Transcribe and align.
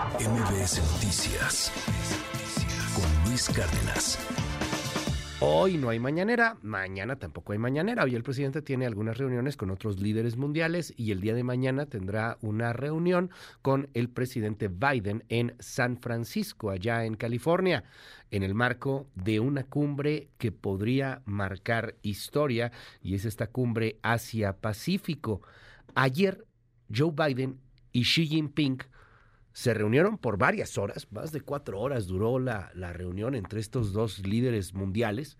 MBS 0.00 0.80
Noticias 0.94 1.70
con 2.94 3.28
Luis 3.28 3.50
Cárdenas. 3.50 4.18
Hoy 5.40 5.76
no 5.76 5.90
hay 5.90 5.98
mañanera, 5.98 6.56
mañana 6.62 7.16
tampoco 7.16 7.52
hay 7.52 7.58
mañanera. 7.58 8.04
Hoy 8.04 8.14
el 8.14 8.22
presidente 8.22 8.62
tiene 8.62 8.86
algunas 8.86 9.18
reuniones 9.18 9.58
con 9.58 9.70
otros 9.70 10.00
líderes 10.00 10.38
mundiales 10.38 10.94
y 10.96 11.10
el 11.10 11.20
día 11.20 11.34
de 11.34 11.44
mañana 11.44 11.84
tendrá 11.84 12.38
una 12.40 12.72
reunión 12.72 13.30
con 13.60 13.90
el 13.92 14.08
presidente 14.08 14.68
Biden 14.68 15.22
en 15.28 15.54
San 15.58 15.98
Francisco, 15.98 16.70
allá 16.70 17.04
en 17.04 17.14
California, 17.14 17.84
en 18.30 18.42
el 18.42 18.54
marco 18.54 19.06
de 19.14 19.38
una 19.38 19.64
cumbre 19.64 20.30
que 20.38 20.50
podría 20.50 21.20
marcar 21.26 21.94
historia 22.00 22.72
y 23.02 23.16
es 23.16 23.26
esta 23.26 23.48
cumbre 23.48 23.98
Asia-Pacífico. 24.00 25.42
Ayer 25.94 26.46
Joe 26.90 27.12
Biden 27.14 27.60
y 27.92 28.04
Xi 28.04 28.26
Jinping 28.26 28.78
se 29.52 29.74
reunieron 29.74 30.18
por 30.18 30.38
varias 30.38 30.78
horas, 30.78 31.08
más 31.10 31.32
de 31.32 31.40
cuatro 31.40 31.80
horas 31.80 32.06
duró 32.06 32.38
la, 32.38 32.70
la, 32.74 32.92
reunión 32.92 33.34
entre 33.34 33.60
estos 33.60 33.92
dos 33.92 34.20
líderes 34.26 34.74
mundiales. 34.74 35.36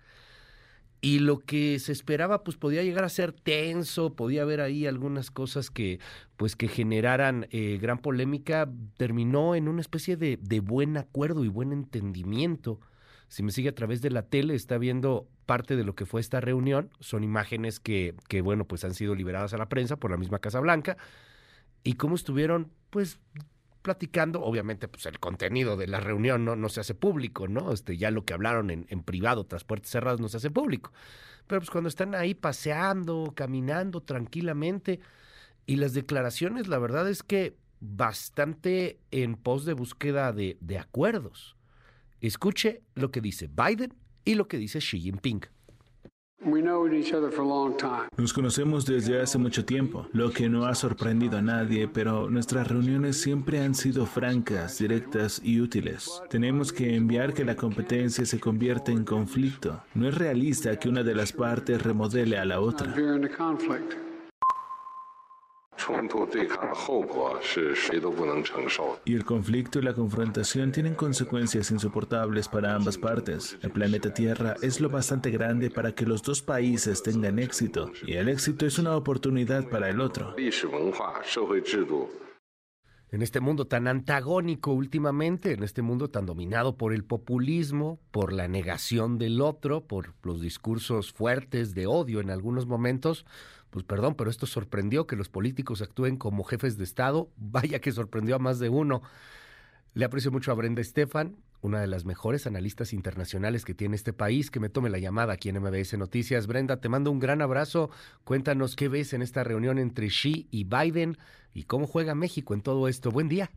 Y 1.02 1.20
lo 1.20 1.38
que 1.38 1.78
se 1.78 1.92
esperaba, 1.92 2.44
pues 2.44 2.58
podía 2.58 2.82
llegar 2.82 3.04
a 3.04 3.08
ser 3.08 3.32
tenso, 3.32 4.14
podía 4.14 4.42
haber 4.42 4.60
ahí 4.60 4.86
algunas 4.86 5.30
cosas 5.30 5.70
que, 5.70 5.98
pues, 6.36 6.56
que 6.56 6.68
generaran 6.68 7.46
eh, 7.50 7.78
gran 7.80 7.98
polémica, 7.98 8.70
terminó 8.98 9.54
en 9.54 9.68
una 9.68 9.80
especie 9.80 10.18
de, 10.18 10.38
de 10.42 10.60
buen 10.60 10.98
acuerdo 10.98 11.42
y 11.44 11.48
buen 11.48 11.72
entendimiento. 11.72 12.80
Si 13.28 13.42
me 13.42 13.52
sigue 13.52 13.70
a 13.70 13.74
través 13.74 14.02
de 14.02 14.10
la 14.10 14.22
tele, 14.22 14.54
está 14.54 14.76
viendo 14.76 15.26
parte 15.46 15.74
de 15.76 15.84
lo 15.84 15.94
que 15.94 16.04
fue 16.04 16.20
esta 16.20 16.40
reunión. 16.40 16.90
Son 17.00 17.24
imágenes 17.24 17.80
que, 17.80 18.14
que, 18.28 18.42
bueno, 18.42 18.66
pues 18.66 18.84
han 18.84 18.92
sido 18.92 19.14
liberadas 19.14 19.54
a 19.54 19.58
la 19.58 19.70
prensa 19.70 19.96
por 19.96 20.10
la 20.10 20.18
misma 20.18 20.40
Casa 20.40 20.60
Blanca. 20.60 20.98
Y 21.82 21.94
cómo 21.94 22.14
estuvieron, 22.14 22.70
pues, 22.90 23.20
platicando, 23.82 24.42
obviamente 24.42 24.88
pues 24.88 25.06
el 25.06 25.18
contenido 25.18 25.76
de 25.76 25.86
la 25.86 26.00
reunión 26.00 26.44
no, 26.44 26.56
no 26.56 26.68
se 26.68 26.80
hace 26.80 26.94
público, 26.94 27.48
¿no? 27.48 27.72
Este, 27.72 27.96
ya 27.96 28.10
lo 28.10 28.24
que 28.24 28.34
hablaron 28.34 28.70
en, 28.70 28.86
en, 28.88 29.02
privado 29.02 29.44
tras 29.44 29.64
puertas 29.64 29.90
cerradas 29.90 30.20
no 30.20 30.28
se 30.28 30.36
hace 30.36 30.50
público. 30.50 30.92
Pero 31.46 31.60
pues 31.60 31.70
cuando 31.70 31.88
están 31.88 32.14
ahí 32.14 32.34
paseando, 32.34 33.32
caminando 33.34 34.00
tranquilamente, 34.02 35.00
y 35.66 35.76
las 35.76 35.94
declaraciones, 35.94 36.68
la 36.68 36.78
verdad 36.78 37.08
es 37.08 37.22
que 37.22 37.56
bastante 37.80 38.98
en 39.10 39.36
pos 39.36 39.64
de 39.64 39.72
búsqueda 39.72 40.32
de, 40.32 40.58
de 40.60 40.78
acuerdos. 40.78 41.56
Escuche 42.20 42.82
lo 42.94 43.10
que 43.10 43.20
dice 43.20 43.48
Biden 43.48 43.94
y 44.24 44.34
lo 44.34 44.48
que 44.48 44.58
dice 44.58 44.80
Xi 44.80 45.00
Jinping. 45.00 45.42
Nos 48.16 48.32
conocemos 48.32 48.86
desde 48.86 49.20
hace 49.20 49.36
mucho 49.36 49.64
tiempo, 49.66 50.06
lo 50.12 50.30
que 50.30 50.48
no 50.48 50.64
ha 50.64 50.74
sorprendido 50.74 51.36
a 51.36 51.42
nadie, 51.42 51.86
pero 51.86 52.30
nuestras 52.30 52.66
reuniones 52.68 53.20
siempre 53.20 53.60
han 53.60 53.74
sido 53.74 54.06
francas, 54.06 54.78
directas 54.78 55.40
y 55.44 55.60
útiles. 55.60 56.22
Tenemos 56.30 56.72
que 56.72 56.96
enviar 56.96 57.34
que 57.34 57.44
la 57.44 57.56
competencia 57.56 58.24
se 58.24 58.40
convierta 58.40 58.90
en 58.90 59.04
conflicto. 59.04 59.82
No 59.94 60.08
es 60.08 60.14
realista 60.14 60.78
que 60.78 60.88
una 60.88 61.02
de 61.02 61.14
las 61.14 61.32
partes 61.32 61.82
remodele 61.82 62.38
a 62.38 62.46
la 62.46 62.60
otra. 62.60 62.94
Y 69.04 69.14
el 69.14 69.24
conflicto 69.24 69.78
y 69.78 69.82
la 69.82 69.94
confrontación 69.94 70.72
tienen 70.72 70.94
consecuencias 70.94 71.70
insoportables 71.70 72.48
para 72.48 72.74
ambas 72.74 72.98
partes. 72.98 73.58
El 73.62 73.70
planeta 73.70 74.12
Tierra 74.12 74.54
es 74.62 74.80
lo 74.80 74.88
bastante 74.88 75.30
grande 75.30 75.70
para 75.70 75.92
que 75.92 76.06
los 76.06 76.22
dos 76.22 76.42
países 76.42 77.02
tengan 77.02 77.38
éxito, 77.38 77.90
y 78.06 78.14
el 78.14 78.28
éxito 78.28 78.66
es 78.66 78.78
una 78.78 78.96
oportunidad 78.96 79.68
para 79.68 79.88
el 79.88 80.00
otro. 80.00 80.34
En 83.12 83.22
este 83.22 83.40
mundo 83.40 83.66
tan 83.66 83.88
antagónico 83.88 84.72
últimamente, 84.72 85.52
en 85.52 85.64
este 85.64 85.82
mundo 85.82 86.10
tan 86.10 86.26
dominado 86.26 86.76
por 86.76 86.92
el 86.92 87.04
populismo, 87.04 87.98
por 88.12 88.32
la 88.32 88.46
negación 88.46 89.18
del 89.18 89.40
otro, 89.40 89.84
por 89.84 90.14
los 90.22 90.40
discursos 90.40 91.12
fuertes 91.12 91.74
de 91.74 91.88
odio 91.88 92.20
en 92.20 92.30
algunos 92.30 92.66
momentos, 92.66 93.26
pues 93.70 93.84
perdón, 93.84 94.14
pero 94.14 94.30
esto 94.30 94.46
sorprendió 94.46 95.08
que 95.08 95.16
los 95.16 95.28
políticos 95.28 95.82
actúen 95.82 96.16
como 96.16 96.44
jefes 96.44 96.76
de 96.76 96.84
Estado. 96.84 97.28
Vaya 97.36 97.80
que 97.80 97.90
sorprendió 97.90 98.36
a 98.36 98.40
más 98.40 98.60
de 98.60 98.68
uno. 98.68 99.02
Le 99.94 100.04
aprecio 100.04 100.30
mucho 100.30 100.52
a 100.52 100.54
Brenda 100.54 100.80
Estefan, 100.80 101.36
una 101.62 101.80
de 101.80 101.86
las 101.86 102.04
mejores 102.04 102.46
analistas 102.46 102.92
internacionales 102.92 103.64
que 103.64 103.74
tiene 103.74 103.96
este 103.96 104.12
país, 104.12 104.50
que 104.50 104.60
me 104.60 104.68
tome 104.68 104.90
la 104.90 104.98
llamada 104.98 105.34
aquí 105.34 105.48
en 105.48 105.60
MBS 105.60 105.98
Noticias. 105.98 106.46
Brenda, 106.46 106.80
te 106.80 106.88
mando 106.88 107.10
un 107.10 107.18
gran 107.18 107.42
abrazo. 107.42 107.90
Cuéntanos 108.24 108.76
qué 108.76 108.88
ves 108.88 109.12
en 109.12 109.22
esta 109.22 109.44
reunión 109.44 109.78
entre 109.78 110.08
Xi 110.08 110.46
y 110.50 110.64
Biden 110.64 111.16
y 111.54 111.64
cómo 111.64 111.86
juega 111.86 112.14
México 112.14 112.54
en 112.54 112.62
todo 112.62 112.88
esto. 112.88 113.10
Buen 113.10 113.28
día. 113.28 113.50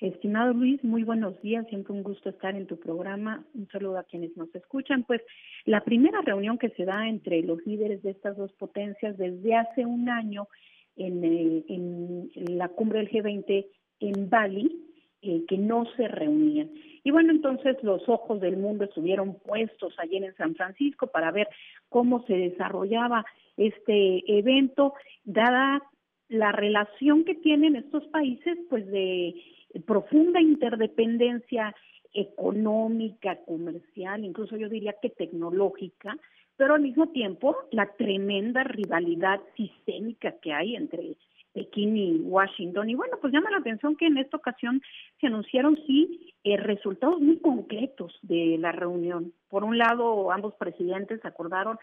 Estimado 0.00 0.52
Luis, 0.52 0.82
muy 0.84 1.02
buenos 1.02 1.40
días, 1.40 1.66
siempre 1.68 1.94
un 1.94 2.02
gusto 2.02 2.28
estar 2.28 2.54
en 2.56 2.66
tu 2.66 2.78
programa. 2.78 3.46
Un 3.54 3.68
saludo 3.68 3.98
a 3.98 4.04
quienes 4.04 4.36
nos 4.36 4.54
escuchan. 4.54 5.04
Pues 5.04 5.22
la 5.64 5.82
primera 5.84 6.20
reunión 6.20 6.58
que 6.58 6.70
se 6.70 6.84
da 6.84 7.08
entre 7.08 7.42
los 7.42 7.64
líderes 7.64 8.02
de 8.02 8.10
estas 8.10 8.36
dos 8.36 8.52
potencias 8.54 9.16
desde 9.16 9.54
hace 9.54 9.86
un 9.86 10.08
año 10.08 10.48
en, 10.96 11.24
eh, 11.24 11.64
en 11.68 12.58
la 12.58 12.68
cumbre 12.68 12.98
del 12.98 13.10
G20 13.10 13.66
en 14.00 14.28
Bali, 14.28 14.93
eh, 15.24 15.44
que 15.48 15.56
no 15.56 15.86
se 15.96 16.06
reunían. 16.06 16.70
Y 17.02 17.10
bueno, 17.10 17.32
entonces 17.32 17.76
los 17.82 18.06
ojos 18.08 18.40
del 18.40 18.58
mundo 18.58 18.84
estuvieron 18.84 19.38
puestos 19.38 19.94
ayer 19.98 20.22
en 20.22 20.36
San 20.36 20.54
Francisco 20.54 21.06
para 21.06 21.30
ver 21.30 21.48
cómo 21.88 22.24
se 22.26 22.34
desarrollaba 22.34 23.24
este 23.56 24.22
evento, 24.26 24.92
dada 25.24 25.82
la 26.28 26.52
relación 26.52 27.24
que 27.24 27.34
tienen 27.34 27.76
estos 27.76 28.04
países, 28.08 28.58
pues 28.68 28.86
de 28.86 29.34
profunda 29.86 30.40
interdependencia 30.40 31.74
económica, 32.12 33.38
comercial, 33.46 34.24
incluso 34.24 34.56
yo 34.56 34.68
diría 34.68 34.94
que 35.00 35.10
tecnológica, 35.10 36.16
pero 36.56 36.74
al 36.74 36.82
mismo 36.82 37.08
tiempo 37.08 37.56
la 37.70 37.86
tremenda 37.96 38.62
rivalidad 38.62 39.40
sistémica 39.56 40.32
que 40.40 40.52
hay 40.52 40.76
entre 40.76 41.16
Pekín 41.54 41.96
y 41.96 42.16
Washington. 42.20 42.90
Y 42.90 42.94
bueno, 42.94 43.16
pues 43.20 43.32
llama 43.32 43.50
la 43.50 43.58
atención 43.58 43.96
que 43.96 44.06
en 44.06 44.18
esta 44.18 44.36
ocasión 44.36 44.82
se 45.20 45.28
anunciaron 45.28 45.78
sí 45.86 46.34
eh, 46.42 46.58
resultados 46.58 47.20
muy 47.20 47.38
concretos 47.38 48.18
de 48.22 48.58
la 48.58 48.72
reunión. 48.72 49.32
Por 49.48 49.64
un 49.64 49.78
lado, 49.78 50.30
ambos 50.32 50.54
presidentes 50.56 51.24
acordaron 51.24 51.78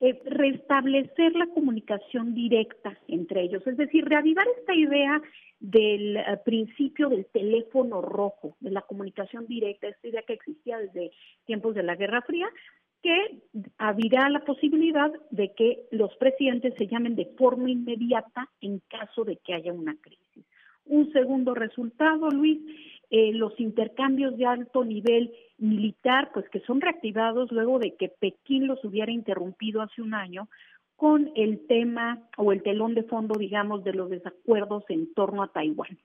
eh, 0.00 0.18
restablecer 0.24 1.34
la 1.34 1.46
comunicación 1.48 2.34
directa 2.34 2.96
entre 3.06 3.42
ellos, 3.42 3.66
es 3.66 3.76
decir, 3.76 4.06
reavivar 4.06 4.46
esta 4.58 4.74
idea 4.74 5.20
del 5.58 6.16
uh, 6.16 6.42
principio 6.42 7.10
del 7.10 7.26
teléfono 7.26 8.00
rojo, 8.00 8.56
de 8.60 8.70
la 8.70 8.80
comunicación 8.80 9.46
directa, 9.46 9.88
esta 9.88 10.08
idea 10.08 10.22
que 10.22 10.32
existía 10.32 10.78
desde 10.78 11.10
tiempos 11.44 11.74
de 11.74 11.82
la 11.82 11.96
Guerra 11.96 12.22
Fría, 12.22 12.48
que 13.02 13.42
abrirá 13.78 14.28
la 14.28 14.40
posibilidad 14.40 15.10
de 15.30 15.52
que 15.54 15.84
los 15.90 16.14
presidentes 16.16 16.74
se 16.76 16.86
llamen 16.86 17.16
de 17.16 17.26
forma 17.38 17.70
inmediata 17.70 18.48
en 18.60 18.80
caso 18.88 19.24
de 19.24 19.36
que 19.36 19.54
haya 19.54 19.72
una 19.72 19.96
crisis. 20.00 20.44
Un 20.86 21.12
segundo 21.12 21.54
resultado, 21.54 22.28
Luis, 22.30 22.58
eh, 23.10 23.32
los 23.32 23.58
intercambios 23.58 24.36
de 24.36 24.46
alto 24.46 24.84
nivel 24.84 25.32
militar, 25.58 26.30
pues 26.32 26.48
que 26.48 26.60
son 26.60 26.80
reactivados 26.80 27.50
luego 27.52 27.78
de 27.78 27.94
que 27.96 28.08
Pekín 28.08 28.66
los 28.66 28.84
hubiera 28.84 29.12
interrumpido 29.12 29.82
hace 29.82 30.02
un 30.02 30.14
año 30.14 30.48
con 30.96 31.30
el 31.34 31.66
tema 31.66 32.28
o 32.36 32.52
el 32.52 32.62
telón 32.62 32.94
de 32.94 33.04
fondo, 33.04 33.38
digamos, 33.38 33.84
de 33.84 33.94
los 33.94 34.10
desacuerdos 34.10 34.84
en 34.90 35.12
torno 35.14 35.42
a 35.42 35.48
Taiwán. 35.48 35.98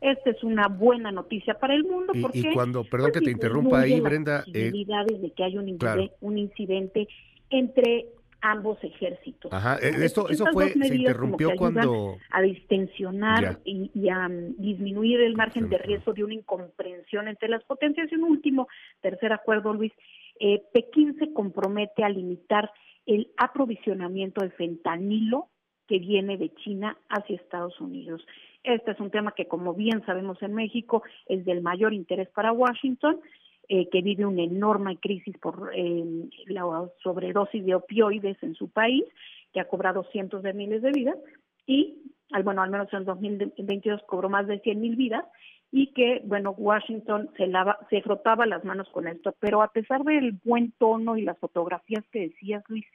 Esta 0.00 0.30
es 0.30 0.42
una 0.44 0.68
buena 0.68 1.10
noticia 1.10 1.54
para 1.58 1.74
el 1.74 1.84
mundo 1.84 2.12
porque... 2.20 2.38
Y, 2.40 2.52
cuando, 2.52 2.84
perdón 2.84 3.12
que 3.12 3.20
te 3.20 3.30
interrumpa 3.30 3.80
ahí, 3.80 4.00
Brenda... 4.00 4.44
Eh, 4.52 4.70
de 4.70 5.32
que 5.34 5.44
haya 5.44 5.60
un, 5.60 5.68
incidente, 5.68 6.12
un 6.20 6.38
incidente 6.38 7.08
entre 7.50 8.06
ambos 8.40 8.78
ejércitos. 8.82 9.52
Ajá, 9.52 9.78
e, 9.80 10.04
esto, 10.04 10.28
eso 10.28 10.46
fue, 10.52 10.70
se 10.72 10.94
interrumpió 10.94 11.50
cuando... 11.56 12.18
A 12.30 12.42
distensionar 12.42 13.60
y, 13.64 13.90
y, 13.94 14.08
a 14.08 14.28
disminuir 14.58 15.20
el 15.20 15.34
margen 15.34 15.68
de 15.68 15.78
riesgo 15.78 16.12
de 16.12 16.24
una 16.24 16.34
incomprensión 16.34 17.28
entre 17.28 17.48
las 17.48 17.64
potencias. 17.64 18.10
Y 18.10 18.14
un 18.16 18.24
último, 18.24 18.68
tercer 19.00 19.32
acuerdo, 19.32 19.72
Luis, 19.72 19.92
eh, 20.38 20.62
Pekín 20.72 21.16
se 21.18 21.32
compromete 21.32 22.04
a 22.04 22.08
limitar 22.08 22.70
el 23.06 23.28
aprovisionamiento 23.36 24.42
de 24.42 24.50
fentanilo 24.50 25.48
que 25.86 25.98
viene 25.98 26.36
de 26.36 26.52
China 26.56 26.98
hacia 27.08 27.36
Estados 27.36 27.80
Unidos. 27.80 28.24
Este 28.66 28.90
es 28.90 29.00
un 29.00 29.10
tema 29.10 29.32
que, 29.32 29.46
como 29.46 29.74
bien 29.74 30.04
sabemos 30.04 30.42
en 30.42 30.52
México, 30.52 31.04
es 31.26 31.44
del 31.44 31.62
mayor 31.62 31.94
interés 31.94 32.28
para 32.30 32.52
Washington 32.52 33.20
eh, 33.68 33.88
que 33.90 34.02
vive 34.02 34.26
una 34.26 34.42
enorme 34.42 34.96
crisis 34.98 35.38
por 35.38 35.70
eh, 35.72 36.04
la 36.46 36.64
sobredosis 37.02 37.64
de 37.64 37.76
opioides 37.76 38.36
en 38.42 38.54
su 38.54 38.68
país, 38.68 39.04
que 39.52 39.60
ha 39.60 39.68
cobrado 39.68 40.04
cientos 40.10 40.42
de 40.42 40.52
miles 40.52 40.82
de 40.82 40.90
vidas, 40.90 41.16
y 41.64 41.98
bueno, 42.44 42.60
al 42.60 42.70
menos 42.70 42.92
en 42.92 43.04
2022 43.04 44.02
cobró 44.08 44.28
más 44.28 44.48
de 44.48 44.58
100 44.58 44.80
mil 44.80 44.96
vidas, 44.96 45.24
y 45.70 45.92
que, 45.92 46.22
bueno, 46.24 46.52
Washington 46.52 47.30
se, 47.36 47.46
lava, 47.46 47.78
se 47.88 48.02
frotaba 48.02 48.46
las 48.46 48.64
manos 48.64 48.88
con 48.90 49.06
esto, 49.06 49.34
pero 49.40 49.62
a 49.62 49.72
pesar 49.72 50.02
del 50.02 50.38
buen 50.44 50.72
tono 50.72 51.16
y 51.16 51.22
las 51.22 51.38
fotografías 51.38 52.04
que 52.12 52.28
decías, 52.28 52.64
Luis, 52.68 52.86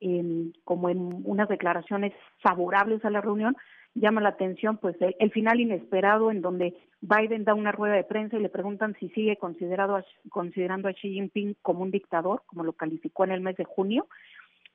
eh, 0.00 0.52
como 0.64 0.88
en 0.88 1.22
unas 1.24 1.48
declaraciones 1.48 2.12
favorables 2.40 3.04
a 3.04 3.10
la 3.10 3.20
reunión, 3.20 3.56
llama 3.94 4.20
la 4.20 4.30
atención 4.30 4.76
pues 4.76 4.96
el, 5.00 5.30
final 5.30 5.60
inesperado 5.60 6.30
en 6.30 6.42
donde 6.42 6.74
Biden 7.00 7.44
da 7.44 7.54
una 7.54 7.72
rueda 7.72 7.94
de 7.94 8.04
prensa 8.04 8.36
y 8.36 8.42
le 8.42 8.48
preguntan 8.48 8.94
si 9.00 9.08
sigue 9.10 9.36
considerado 9.36 10.02
considerando 10.28 10.88
a 10.88 10.92
Xi 10.92 11.14
Jinping 11.14 11.56
como 11.62 11.82
un 11.82 11.90
dictador, 11.90 12.42
como 12.46 12.64
lo 12.64 12.74
calificó 12.74 13.24
en 13.24 13.32
el 13.32 13.40
mes 13.40 13.56
de 13.56 13.64
junio, 13.64 14.06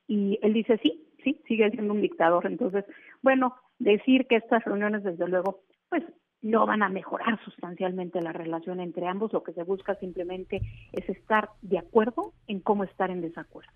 y 0.08 0.38
él 0.42 0.52
dice 0.52 0.78
sí, 0.82 1.04
sí, 1.22 1.40
sigue 1.46 1.70
siendo 1.70 1.94
un 1.94 2.02
dictador. 2.02 2.46
Entonces, 2.46 2.84
bueno, 3.22 3.54
decir 3.78 4.26
que 4.26 4.36
estas 4.36 4.64
reuniones 4.64 5.04
desde 5.04 5.28
luego 5.28 5.60
pues 5.88 6.04
no 6.42 6.66
van 6.66 6.82
a 6.82 6.88
mejorar 6.88 7.38
sustancialmente 7.44 8.20
la 8.20 8.32
relación 8.32 8.80
entre 8.80 9.06
ambos, 9.06 9.32
lo 9.32 9.44
que 9.44 9.52
se 9.52 9.62
busca 9.62 9.94
simplemente 9.96 10.60
es 10.92 11.08
estar 11.08 11.50
de 11.62 11.78
acuerdo 11.78 12.32
en 12.48 12.60
cómo 12.60 12.82
estar 12.82 13.10
en 13.10 13.20
desacuerdo. 13.20 13.70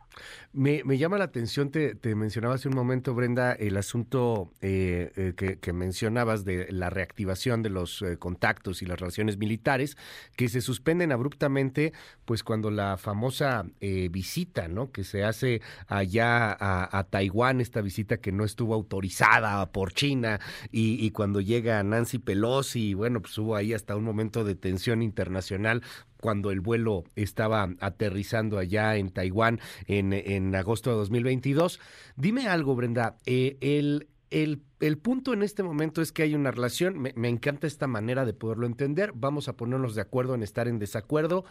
Me, 0.52 0.82
llama 0.98 1.18
la 1.18 1.24
atención, 1.24 1.70
te, 1.70 1.96
mencionaba 2.16 2.54
hace 2.54 2.68
un 2.68 2.74
momento, 2.74 3.14
Brenda, 3.14 3.52
el 3.52 3.76
asunto 3.76 4.50
eh, 4.60 5.12
eh, 5.16 5.58
que, 5.60 5.72
mencionabas 5.72 6.44
de 6.44 6.66
la 6.72 6.90
reactivación 6.90 7.62
de 7.62 7.70
los 7.70 8.02
eh, 8.02 8.18
contactos 8.18 8.82
y 8.82 8.86
las 8.86 8.98
relaciones 8.98 9.38
militares, 9.38 9.96
que 10.36 10.48
se 10.48 10.60
suspenden 10.60 11.12
abruptamente, 11.12 11.92
pues 12.24 12.42
cuando 12.42 12.70
la 12.70 12.96
famosa 12.96 13.64
visita, 14.10 14.68
¿no? 14.68 14.90
Que 14.90 15.04
se 15.04 15.22
hace 15.22 15.60
allá 15.86 16.56
a, 16.58 17.04
Taiwán, 17.04 17.60
esta 17.60 17.80
visita 17.80 18.16
que 18.16 18.32
no 18.32 18.44
estuvo 18.44 18.74
autorizada 18.74 19.66
por 19.70 19.92
China, 19.92 20.40
y, 20.72 21.04
y 21.04 21.10
cuando 21.10 21.40
llega 21.40 21.82
Nancy 21.82 22.18
Pelosi, 22.18 22.55
y 22.76 22.94
bueno, 22.94 23.20
pues 23.20 23.36
hubo 23.38 23.56
ahí 23.56 23.72
hasta 23.74 23.96
un 23.96 24.04
momento 24.04 24.44
de 24.44 24.54
tensión 24.54 25.02
internacional 25.02 25.82
cuando 26.20 26.50
el 26.50 26.60
vuelo 26.60 27.04
estaba 27.14 27.68
aterrizando 27.80 28.58
allá 28.58 28.96
en 28.96 29.10
Taiwán 29.10 29.60
en, 29.86 30.12
en 30.12 30.54
agosto 30.54 30.90
de 30.90 30.96
2022. 30.96 31.80
Dime 32.16 32.48
algo, 32.48 32.74
Brenda, 32.74 33.16
eh, 33.26 33.58
el, 33.60 34.08
el, 34.30 34.62
el, 34.80 34.98
punto 34.98 35.32
en 35.34 35.42
este 35.42 35.62
momento 35.62 36.00
es 36.00 36.12
que 36.12 36.22
hay 36.22 36.34
una 36.34 36.50
relación, 36.50 36.98
me, 36.98 37.12
me, 37.16 37.28
encanta 37.28 37.66
esta 37.66 37.86
manera 37.86 38.24
de 38.24 38.32
poderlo 38.32 38.66
entender, 38.66 39.12
vamos 39.14 39.48
a 39.48 39.56
ponernos 39.56 39.94
de 39.94 40.00
acuerdo 40.00 40.34
en 40.34 40.42
estar 40.42 40.66
en 40.66 40.78
desacuerdo, 40.78 41.44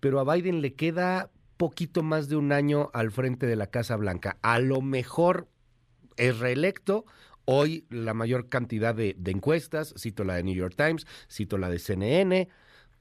pero 0.00 0.18
a 0.18 0.34
Biden 0.34 0.60
le 0.60 0.74
queda 0.74 1.30
poquito 1.56 2.02
más 2.02 2.28
de 2.28 2.36
un 2.36 2.52
año 2.52 2.90
al 2.94 3.10
frente 3.10 3.46
de 3.46 3.54
la 3.54 3.68
Casa 3.68 3.94
Blanca. 3.96 4.38
A 4.42 4.58
lo 4.58 4.80
mejor 4.80 5.46
es 6.16 6.38
reelecto 6.38 7.04
Hoy 7.52 7.84
la 7.90 8.14
mayor 8.14 8.48
cantidad 8.48 8.94
de, 8.94 9.16
encuestas, 9.26 9.92
cito 9.98 10.22
la 10.22 10.34
de 10.34 10.44
New 10.44 10.54
York 10.54 10.74
Times, 10.76 11.04
cito 11.28 11.58
la 11.58 11.68
de 11.68 11.80
CNN, 11.80 12.46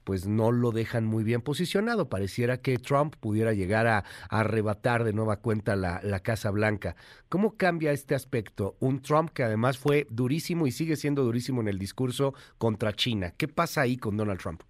pues 0.03 0.27
no 0.27 0.51
lo 0.51 0.71
dejan 0.71 1.05
muy 1.05 1.23
bien 1.23 1.41
posicionado. 1.41 2.09
Pareciera 2.09 2.57
que 2.57 2.77
Trump 2.77 3.13
pudiera 3.19 3.53
llegar 3.53 3.85
a, 3.85 4.05
arrebatar 4.27 5.03
de 5.03 5.13
nueva 5.13 5.35
cuenta 5.39 5.75
la, 5.75 6.19
Casa 6.21 6.49
Blanca. 6.49 6.95
¿Cómo 7.29 7.57
cambia 7.57 7.91
este 7.91 8.15
aspecto? 8.15 8.73
Un 8.79 9.03
Trump 9.03 9.29
que 9.35 9.43
además 9.43 9.77
fue 9.77 10.07
durísimo 10.09 10.65
y 10.65 10.71
sigue 10.71 10.95
siendo 10.95 11.23
durísimo 11.23 11.61
en 11.61 11.67
el 11.67 11.77
discurso 11.77 12.33
contra 12.57 12.93
China. 12.93 13.33
¿Qué 13.37 13.47
pasa 13.47 13.81
ahí 13.81 13.97
con 13.97 14.17
Donald 14.17 14.39
Trump? 14.39 14.61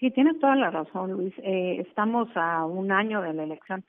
Sí, 0.00 0.10
tienes 0.12 0.40
toda 0.40 0.56
la 0.56 0.70
razón, 0.70 1.12
Luis. 1.12 1.34
Eh, 1.42 1.84
estamos 1.86 2.30
a 2.36 2.64
un 2.64 2.90
año 2.90 3.20
de 3.20 3.34
la 3.34 3.42
elección, 3.42 3.84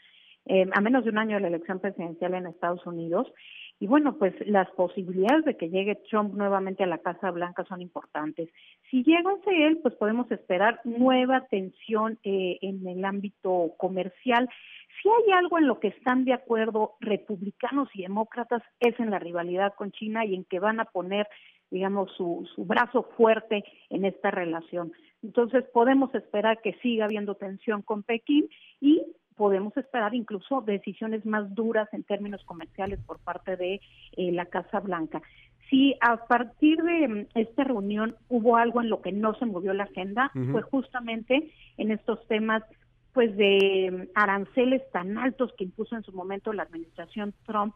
eh, 0.46 0.70
a 0.74 0.82
menos 0.82 1.06
de 1.06 1.12
un 1.12 1.20
año 1.20 1.38
de 1.38 1.44
la 1.44 1.48
elección 1.48 1.80
presidencial 1.80 2.34
en 2.34 2.48
Estados 2.48 2.86
Unidos 2.86 3.32
y 3.80 3.88
bueno, 3.88 4.18
pues 4.18 4.34
las 4.46 4.70
posibilidades 4.72 5.46
de 5.46 5.56
que 5.56 5.70
llegue 5.70 5.96
Trump 6.10 6.34
nuevamente 6.34 6.84
a 6.84 6.88
la 6.88 6.98
Casa 6.98 7.32
Blanca 7.32 7.64
son 7.64 7.82
importantes. 7.82 8.50
Si 8.92 9.04
llegase 9.04 9.68
él, 9.68 9.80
pues 9.82 9.96
podemos 9.96 10.30
esperar 10.32 10.82
nueva 10.84 11.48
tensión 11.50 12.20
eh, 12.24 12.58
en 12.62 12.86
el 12.86 13.06
ámbito 13.06 13.74
comercial. 13.78 14.50
Si 15.02 15.08
hay 15.08 15.32
algo 15.32 15.60
en 15.60 15.68
lo 15.68 15.80
que 15.80 15.90
están 15.90 16.26
de 16.26 16.34
acuerdo 16.34 16.96
republicanos 17.00 17.88
y 17.94 18.02
demócratas 18.02 18.62
es 18.82 19.00
en 19.00 19.12
la 19.12 19.20
rivalidad 19.20 19.74
con 19.76 19.94
China 19.94 20.26
y 20.26 20.36
en 20.36 20.44
que 20.44 20.60
van 20.60 20.82
a 20.82 20.86
poner, 20.86 21.28
digamos, 21.72 22.12
su, 22.18 22.50
su 22.54 22.66
brazo 22.66 23.04
fuerte 23.16 23.64
en 23.90 24.04
esta 24.04 24.30
relación. 24.30 24.92
Entonces 25.24 25.64
podemos 25.72 26.14
esperar 26.16 26.60
que 26.62 26.74
siga 26.82 27.06
habiendo 27.06 27.36
tensión 27.36 27.82
con 27.82 28.04
Pekín 28.04 28.50
y 28.82 29.06
podemos 29.40 29.76
esperar 29.78 30.14
incluso 30.14 30.60
decisiones 30.60 31.26
más 31.26 31.56
duras 31.56 31.88
en 31.94 32.04
términos 32.04 32.44
comerciales 32.44 33.00
por 33.08 33.20
parte 33.20 33.56
de 33.56 33.76
eh, 34.18 34.32
la 34.34 34.48
Casa 34.48 34.82
Blanca. 34.82 35.22
Si 35.70 35.96
a 36.02 36.28
partir 36.28 36.84
de 36.84 37.08
mm, 37.08 37.26
esta 37.36 37.64
reunión 37.64 38.18
hubo 38.28 38.58
algo 38.58 38.82
en 38.82 38.90
lo 38.90 39.02
que 39.02 39.14
no 39.14 39.34
se 39.36 39.46
movió 39.46 39.74
la 39.74 39.86
agenda, 39.86 40.30
fue 40.52 40.62
justamente 40.62 41.54
en 41.78 41.92
estos 41.92 42.28
temas 42.28 42.64
pues 43.14 43.36
de 43.38 43.90
mm, 43.90 44.12
aranceles 44.14 44.82
tan 44.92 45.18
altos 45.18 45.54
que 45.58 45.64
impuso 45.64 45.96
en 45.96 46.04
su 46.04 46.12
momento 46.12 46.52
la 46.52 46.64
administración 46.64 47.34
Trump 47.46 47.74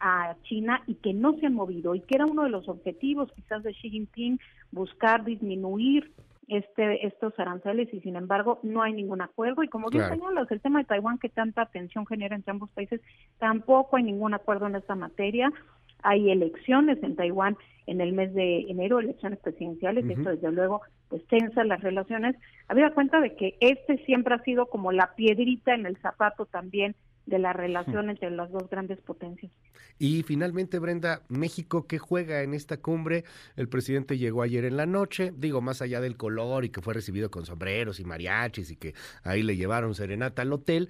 a 0.00 0.34
China 0.42 0.82
y 0.88 0.96
que 0.96 1.14
no 1.14 1.38
se 1.38 1.46
han 1.46 1.54
movido 1.54 1.94
y 1.94 2.00
que 2.00 2.16
era 2.16 2.26
uno 2.26 2.42
de 2.42 2.50
los 2.50 2.68
objetivos 2.68 3.30
quizás 3.36 3.62
de 3.62 3.72
Xi 3.72 3.88
Jinping 3.88 4.40
buscar 4.72 5.24
disminuir 5.24 6.10
este, 6.48 7.06
estos 7.06 7.38
aranceles 7.38 7.92
y 7.92 8.00
sin 8.00 8.16
embargo 8.16 8.60
no 8.62 8.82
hay 8.82 8.92
ningún 8.92 9.20
acuerdo 9.20 9.62
y 9.62 9.68
como 9.68 9.88
bien 9.88 10.08
señalas, 10.08 10.50
el 10.50 10.60
tema 10.60 10.80
de 10.80 10.84
Taiwán 10.86 11.18
que 11.18 11.28
tanta 11.28 11.62
atención 11.62 12.06
genera 12.06 12.36
entre 12.36 12.50
ambos 12.50 12.70
países, 12.70 13.00
tampoco 13.38 13.96
hay 13.96 14.02
ningún 14.02 14.34
acuerdo 14.34 14.66
en 14.66 14.76
esta 14.76 14.94
materia. 14.94 15.52
Hay 16.04 16.30
elecciones 16.30 17.02
en 17.02 17.16
Taiwán 17.16 17.56
en 17.86 18.00
el 18.00 18.12
mes 18.12 18.32
de 18.32 18.60
enero, 18.68 19.00
elecciones 19.00 19.38
presidenciales, 19.40 20.06
y 20.06 20.12
esto 20.12 20.30
desde 20.30 20.52
luego 20.52 20.80
pues 21.08 21.26
tensa 21.26 21.64
las 21.64 21.82
relaciones. 21.82 22.36
Había 22.68 22.94
cuenta 22.94 23.20
de 23.20 23.34
que 23.34 23.56
este 23.60 23.98
siempre 24.04 24.34
ha 24.34 24.42
sido 24.42 24.66
como 24.66 24.92
la 24.92 25.14
piedrita 25.16 25.74
en 25.74 25.86
el 25.86 25.96
zapato 25.98 26.46
también 26.46 26.94
de 27.26 27.38
la 27.38 27.52
relación 27.52 28.10
entre 28.10 28.30
las 28.30 28.50
dos 28.50 28.68
grandes 28.68 29.00
potencias. 29.00 29.50
Y 29.98 30.22
finalmente, 30.24 30.78
Brenda, 30.78 31.22
México, 31.28 31.86
¿qué 31.86 31.98
juega 31.98 32.42
en 32.42 32.52
esta 32.52 32.78
cumbre? 32.78 33.24
El 33.56 33.68
presidente 33.68 34.18
llegó 34.18 34.42
ayer 34.42 34.64
en 34.64 34.76
la 34.76 34.86
noche, 34.86 35.32
digo, 35.36 35.60
más 35.60 35.80
allá 35.82 36.00
del 36.00 36.16
color 36.16 36.64
y 36.64 36.70
que 36.70 36.82
fue 36.82 36.94
recibido 36.94 37.30
con 37.30 37.46
sombreros 37.46 38.00
y 38.00 38.04
mariachis 38.04 38.70
y 38.70 38.76
que 38.76 38.94
ahí 39.22 39.42
le 39.42 39.56
llevaron 39.56 39.94
serenata 39.94 40.42
al 40.42 40.52
hotel, 40.52 40.88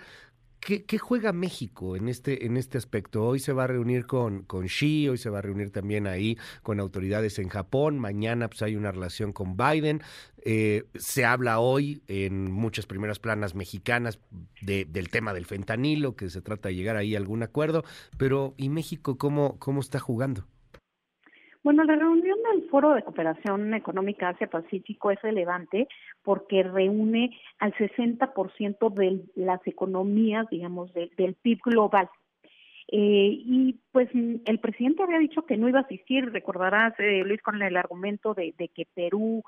¿Qué, 0.60 0.98
juega 0.98 1.32
México 1.32 1.94
en 1.94 2.08
este, 2.08 2.46
en 2.46 2.56
este 2.56 2.78
aspecto? 2.78 3.22
Hoy 3.24 3.38
se 3.38 3.52
va 3.52 3.64
a 3.64 3.66
reunir 3.66 4.06
con, 4.06 4.44
con 4.44 4.64
Xi, 4.66 5.08
hoy 5.10 5.18
se 5.18 5.28
va 5.28 5.40
a 5.40 5.42
reunir 5.42 5.70
también 5.70 6.06
ahí 6.06 6.38
con 6.62 6.80
autoridades 6.80 7.38
en 7.38 7.50
Japón, 7.50 7.98
mañana 7.98 8.48
pues 8.48 8.62
hay 8.62 8.74
una 8.74 8.90
relación 8.90 9.34
con 9.34 9.58
Biden. 9.58 10.02
Eh, 10.42 10.84
se 10.94 11.26
habla 11.26 11.58
hoy 11.58 12.02
en 12.08 12.50
muchas 12.50 12.86
primeras 12.86 13.18
planas 13.18 13.54
mexicanas 13.54 14.18
del 14.62 15.08
tema 15.10 15.34
del 15.34 15.44
fentanilo, 15.44 16.16
que 16.16 16.30
se 16.30 16.40
trata 16.40 16.70
de 16.70 16.76
llegar 16.76 16.96
ahí 16.96 17.14
a 17.14 17.18
algún 17.18 17.42
acuerdo, 17.42 17.84
pero 18.16 18.54
¿y 18.56 18.70
México 18.70 19.18
cómo, 19.18 19.58
cómo 19.58 19.80
está 19.80 20.00
jugando? 20.00 20.46
Bueno, 21.64 21.82
la 21.84 21.96
reunión 21.96 22.37
del 22.52 22.69
Foro 22.69 22.93
de 22.93 23.02
Cooperación 23.02 23.72
Económica 23.72 24.28
Asia-Pacífico 24.28 25.11
es 25.11 25.22
relevante 25.22 25.88
porque 26.22 26.62
reúne 26.62 27.31
al 27.58 27.72
60% 27.72 28.93
de 28.93 29.22
las 29.34 29.67
economías, 29.67 30.46
digamos, 30.50 30.93
del 30.93 31.34
PIB 31.41 31.60
global. 31.65 32.10
Eh, 32.88 33.31
y 33.46 33.81
pues 33.93 34.10
el 34.12 34.60
presidente 34.60 35.03
había 35.03 35.19
dicho 35.19 35.46
que 35.46 35.56
no 35.56 35.67
iba 35.70 35.79
a 35.79 35.84
asistir, 35.84 36.31
recordarás, 36.32 36.93
eh, 37.00 37.22
Luis, 37.24 37.41
con 37.41 37.62
el 37.62 37.79
argumento 37.79 38.34
de, 38.34 38.55
de 38.58 38.69
que 38.69 38.86
Perú 38.94 39.43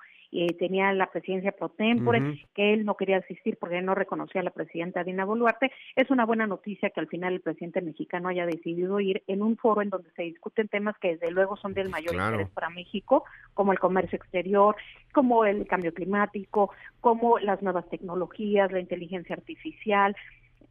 eh, 0.45 0.55
tenía 0.59 0.93
la 0.93 1.07
presidencia 1.11 1.53
pro 1.53 1.69
tempore, 1.71 2.45
que 2.55 2.73
él 2.73 2.85
no 2.85 2.95
quería 2.97 3.19
asistir 3.19 3.57
porque 3.59 3.81
no 3.81 3.95
reconocía 3.95 4.41
a 4.41 4.45
la 4.45 4.51
presidenta 4.51 5.05
Dina 5.05 5.25
Boluarte. 5.25 5.73
Es 5.95 6.11
una 6.11 6.25
buena 6.27 6.47
noticia 6.47 6.91
que 6.91 7.01
al 7.01 7.09
final 7.09 7.35
el 7.35 7.41
presidente 7.41 7.81
mexicano 7.81 8.29
haya 8.29 8.47
decidido 8.47 9.01
ir 9.01 9.23
en 9.27 9.43
un 9.43 9.57
foro 9.57 9.83
en 9.83 9.91
donde 9.91 10.11
se 10.17 10.23
discuten 10.23 10.69
temas 10.69 10.97
que 10.99 11.17
desde 11.17 11.31
luego 11.31 11.57
son 11.57 11.75
del 11.75 11.89
mayor 11.89 12.15
interés 12.15 12.51
para 12.51 12.71
México, 12.71 13.25
como 13.55 13.73
el 13.73 13.79
comercio 13.79 14.17
exterior, 14.17 14.77
como 15.13 15.45
el 15.45 15.67
cambio 15.67 15.95
climático, 15.95 16.71
como 17.01 17.39
las 17.39 17.63
nuevas 17.63 17.89
tecnologías, 17.89 18.71
la 18.73 18.81
inteligencia 18.81 19.37
artificial, 19.37 20.15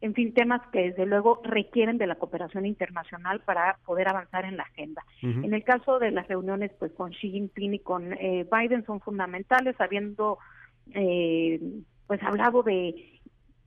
en 0.00 0.14
fin, 0.14 0.34
temas 0.34 0.60
que 0.72 0.90
desde 0.90 1.06
luego 1.06 1.40
requieren 1.44 1.98
de 1.98 2.06
la 2.06 2.16
cooperación 2.16 2.66
internacional 2.66 3.40
para 3.40 3.78
poder 3.84 4.08
avanzar 4.08 4.44
en 4.44 4.56
la 4.56 4.64
agenda. 4.64 5.04
En 5.22 5.54
el 5.54 5.64
caso 5.64 5.98
de 5.98 6.10
las 6.10 6.28
reuniones 6.28 6.70
pues 6.78 6.92
con 6.92 7.12
Xi 7.12 7.30
Jinping 7.30 7.74
y 7.74 7.78
con 7.78 8.12
eh, 8.12 8.46
Biden 8.50 8.84
son 8.84 9.00
fundamentales, 9.00 9.74
habiendo 9.80 10.38
eh, 10.94 11.60
pues 12.06 12.22
hablado 12.22 12.62
de 12.62 13.20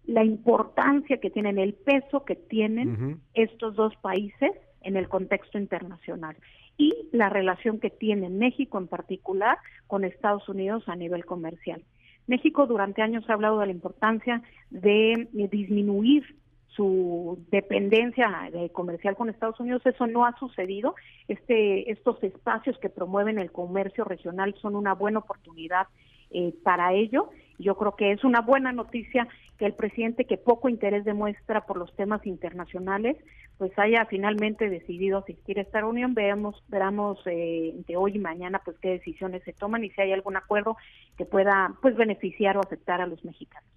la 0.05 0.23
importancia 0.23 1.17
que 1.17 1.29
tienen, 1.29 1.59
el 1.59 1.73
peso 1.73 2.25
que 2.25 2.35
tienen 2.35 3.21
estos 3.33 3.75
dos 3.75 3.95
países 3.97 4.51
en 4.81 4.95
el 4.95 5.07
contexto 5.09 5.57
internacional 5.57 6.35
y 6.77 7.09
la 7.11 7.29
relación 7.29 7.79
que 7.79 7.89
tiene 7.89 8.29
México 8.29 8.77
en 8.77 8.87
particular 8.87 9.57
con 9.87 10.05
Estados 10.05 10.47
Unidos 10.47 10.83
a 10.87 10.95
nivel 10.95 11.25
comercial. 11.25 11.83
México 12.29 12.67
durante 12.67 13.01
años 13.01 13.27
ha 13.27 13.33
hablado 13.33 13.59
de 13.59 13.65
la 13.65 13.71
importancia 13.71 14.41
de, 14.69 15.27
disminuir 15.51 16.35
su 16.67 17.43
dependencia 17.51 18.49
comercial 18.71 19.15
con 19.15 19.29
Estados 19.29 19.59
Unidos, 19.59 19.81
eso 19.85 20.07
no 20.07 20.25
ha 20.25 20.37
sucedido. 20.37 20.95
Este, 21.27 21.91
estos 21.91 22.23
espacios 22.23 22.77
que 22.77 22.89
promueven 22.89 23.39
el 23.39 23.51
comercio 23.51 24.05
regional 24.05 24.55
son 24.61 24.75
una 24.75 24.93
buena 24.93 25.19
oportunidad 25.19 25.87
eh, 26.31 26.53
para 26.63 26.93
ello. 26.93 27.31
Yo 27.57 27.75
creo 27.75 27.95
que 27.95 28.11
es 28.11 28.23
una 28.23 28.41
buena 28.41 28.71
noticia 28.71 29.27
que 29.57 29.65
el 29.65 29.73
presidente, 29.73 30.25
que 30.25 30.37
poco 30.37 30.69
interés 30.69 31.03
demuestra 31.03 31.65
por 31.65 31.77
los 31.77 31.93
temas 31.95 32.25
internacionales, 32.27 33.17
pues 33.59 33.77
haya 33.77 34.05
finalmente 34.05 34.69
decidido 34.69 35.19
asistir 35.19 35.59
a 35.59 35.63
esta 35.63 35.81
reunión. 35.81 36.13
Veamos, 36.13 36.63
veremos 36.69 37.19
eh, 37.25 37.75
de 37.85 37.97
hoy 37.97 38.15
y 38.15 38.19
mañana 38.19 38.61
pues 38.63 38.77
qué 38.81 38.91
decisiones 38.91 39.43
se 39.43 39.51
toman 39.51 39.83
y 39.83 39.89
si 39.91 40.01
hay 40.01 40.13
algún 40.13 40.37
acuerdo 40.37 40.77
que 41.17 41.25
pueda 41.25 41.75
pues 41.81 41.95
beneficiar 41.95 42.55
o 42.57 42.61
afectar 42.61 43.01
a 43.01 43.05
los 43.05 43.23
mexicanos. 43.25 43.69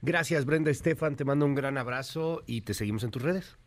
Gracias 0.00 0.46
Brenda 0.46 0.70
Estefan, 0.70 1.16
te 1.16 1.26
mando 1.26 1.44
un 1.44 1.54
gran 1.54 1.76
abrazo 1.76 2.42
y 2.46 2.62
te 2.62 2.72
seguimos 2.72 3.04
en 3.04 3.10
tus 3.10 3.22
redes. 3.22 3.58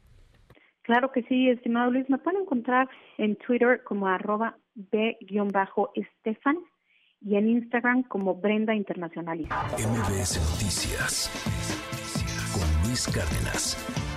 Claro 0.82 1.12
que 1.12 1.22
sí, 1.24 1.50
estimado 1.50 1.92
Luis, 1.92 2.10
me 2.10 2.18
pueden 2.18 2.42
encontrar 2.42 2.90
en 3.20 3.36
Twitter 3.36 3.84
como 3.84 4.08
arroba 4.08 4.58
b-estefan 4.74 6.58
y 7.22 7.36
en 7.36 7.48
Instagram 7.48 8.04
como 8.04 8.34
Brenda 8.34 8.74
Internacionalista. 8.74 9.68
MBS 9.78 10.40
Noticias 10.52 11.30
con 12.56 12.88
Luis 12.88 13.08
Cárdenas. 13.08 14.09